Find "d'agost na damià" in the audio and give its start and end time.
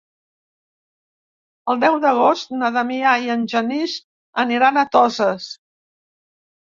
2.07-3.13